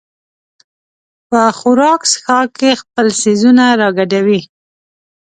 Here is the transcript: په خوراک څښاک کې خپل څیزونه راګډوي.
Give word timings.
په 1.29 1.41
خوراک 1.57 2.01
څښاک 2.11 2.49
کې 2.59 2.71
خپل 2.81 3.07
څیزونه 3.21 3.63
راګډوي. 3.81 4.41